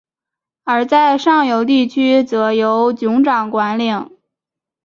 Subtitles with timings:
[0.63, 4.09] 而在上游地区则由酋长管领。